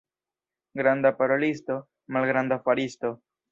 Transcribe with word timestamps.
Granda 0.79 1.11
parolisto, 1.19 1.77
malgranda 2.17 2.61
faristo. 2.67 3.15